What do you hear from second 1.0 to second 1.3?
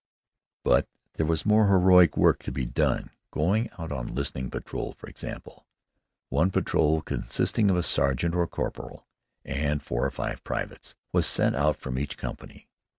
there